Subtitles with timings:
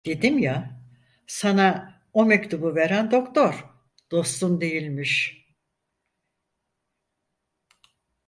[0.05, 0.79] Dedim ya,
[1.27, 3.63] sana o mektubu veren doktor
[4.11, 5.45] dostun değil imiş.